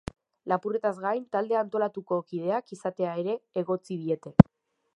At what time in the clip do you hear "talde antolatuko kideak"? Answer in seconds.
1.35-2.73